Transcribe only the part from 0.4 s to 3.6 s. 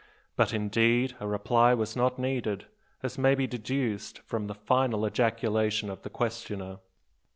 indeed, a reply was not needed, as may be